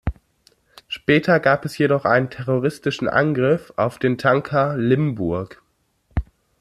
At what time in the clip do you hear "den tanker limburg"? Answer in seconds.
3.99-5.61